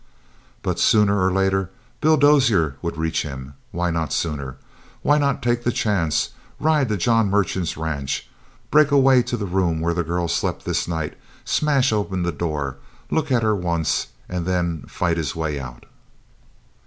[0.63, 1.69] But, sooner or later,
[1.99, 3.53] Bill Dozier would reach him.
[3.71, 4.57] Why not sooner?
[5.03, 8.27] Why not take the chance, ride to John Merchant's ranch,
[8.71, 12.31] break a way to the room where the girl slept this night, smash open the
[12.31, 12.77] door,
[13.11, 15.85] look at her once, and then fight his way out?